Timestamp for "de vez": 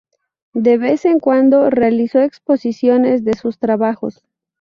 0.55-1.05